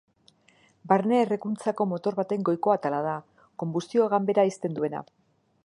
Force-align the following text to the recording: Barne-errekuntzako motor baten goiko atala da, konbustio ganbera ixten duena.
Barne-errekuntzako 0.91 1.87
motor 1.91 2.17
baten 2.21 2.47
goiko 2.49 2.73
atala 2.77 3.03
da, 3.09 3.13
konbustio 3.65 4.09
ganbera 4.15 4.47
ixten 4.53 4.79
duena. 4.81 5.05